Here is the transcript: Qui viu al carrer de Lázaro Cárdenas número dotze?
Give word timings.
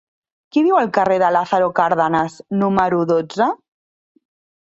Qui 0.55 0.61
viu 0.67 0.77
al 0.77 0.87
carrer 0.97 1.17
de 1.23 1.27
Lázaro 1.35 1.67
Cárdenas 1.81 2.39
número 2.63 3.03
dotze? 3.13 3.51